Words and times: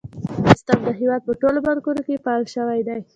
دا 0.43 0.49
سیستم 0.53 0.79
د 0.87 0.89
هیواد 0.99 1.21
په 1.27 1.33
ټولو 1.41 1.59
بانکونو 1.65 2.01
کې 2.07 2.21
فعال 2.23 2.43
شوی 2.55 2.79
دی۔ 2.87 2.99